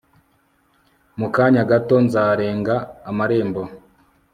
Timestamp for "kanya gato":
1.35-1.95